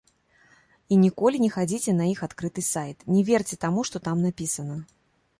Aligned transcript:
І 0.93 0.95
ніколі 1.01 1.41
не 1.43 1.49
хадзіце 1.55 1.91
на 1.97 2.07
іх 2.13 2.23
адкрыты 2.27 2.63
сайт, 2.69 3.05
не 3.13 3.21
верце 3.27 3.59
таму, 3.67 3.83
што 3.91 4.01
там 4.07 4.23
напісана. 4.29 4.79